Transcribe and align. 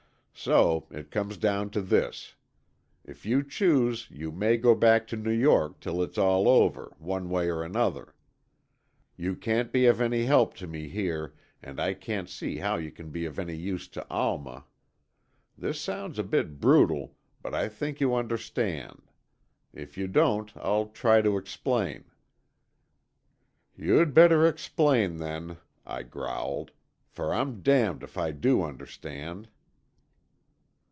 So, 0.43 0.87
it 0.89 1.11
comes 1.11 1.37
down 1.37 1.69
to 1.69 1.83
this. 1.83 2.33
If 3.05 3.27
you 3.27 3.43
choose, 3.43 4.09
you 4.09 4.31
may 4.31 4.57
go 4.57 4.73
back 4.73 5.05
to 5.09 5.15
New 5.15 5.29
York 5.29 5.79
till 5.79 6.01
it's 6.01 6.17
all 6.17 6.49
over, 6.49 6.93
one 6.97 7.29
way 7.29 7.47
or 7.47 7.61
another. 7.61 8.15
You 9.17 9.35
can't 9.35 9.71
be 9.71 9.85
of 9.85 10.01
any 10.01 10.23
help 10.25 10.55
to 10.55 10.65
me 10.65 10.87
here, 10.87 11.35
and 11.61 11.79
I 11.79 11.93
can't 11.93 12.27
see 12.27 12.57
how 12.57 12.77
you 12.77 12.89
can 12.89 13.11
be 13.11 13.25
of 13.25 13.37
any 13.37 13.53
use 13.55 13.87
to 13.89 14.03
Alma. 14.09 14.65
This 15.55 15.79
sounds 15.79 16.17
a 16.17 16.23
bit 16.23 16.59
brutal, 16.59 17.15
but 17.43 17.53
I 17.53 17.69
think 17.69 18.01
you 18.01 18.15
understand. 18.15 19.11
If 19.75 19.95
you 19.95 20.07
don't, 20.07 20.51
I'll 20.57 20.87
try 20.87 21.21
to 21.21 21.37
explain." 21.37 22.05
"You'd 23.77 24.15
better 24.15 24.47
explain, 24.47 25.17
then," 25.17 25.57
I 25.85 26.01
growled, 26.01 26.71
"for 27.05 27.31
I'm 27.31 27.61
damned 27.61 28.01
if 28.01 28.17
I 28.17 28.31
do 28.31 28.63
understand." 28.63 29.47